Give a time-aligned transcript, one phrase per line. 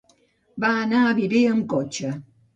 [0.63, 2.17] Va anar a Viver amb cotxe.